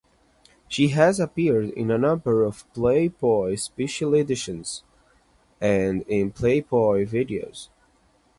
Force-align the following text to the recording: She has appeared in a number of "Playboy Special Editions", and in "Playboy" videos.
She 0.67 0.87
has 0.87 1.19
appeared 1.19 1.69
in 1.69 1.91
a 1.91 1.97
number 1.99 2.43
of 2.43 2.65
"Playboy 2.73 3.53
Special 3.57 4.15
Editions", 4.15 4.81
and 5.59 6.01
in 6.07 6.31
"Playboy" 6.31 7.05
videos. 7.05 7.69